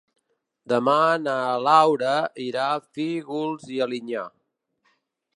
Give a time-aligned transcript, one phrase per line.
[0.71, 0.93] Demà
[1.25, 1.35] na
[1.67, 2.15] Laura
[2.45, 4.25] irà a Fígols i Alinyà.